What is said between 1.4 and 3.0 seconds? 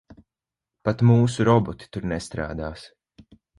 roboti tur nestrādās.